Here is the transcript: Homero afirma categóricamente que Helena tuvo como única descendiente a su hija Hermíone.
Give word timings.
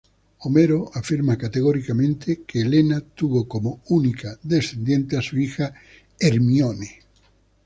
Homero 0.39 0.89
afirma 0.95 1.37
categóricamente 1.37 2.41
que 2.47 2.61
Helena 2.61 3.01
tuvo 3.01 3.47
como 3.47 3.81
única 3.89 4.39
descendiente 4.41 5.15
a 5.15 5.21
su 5.21 5.37
hija 5.37 5.75
Hermíone. 6.19 7.01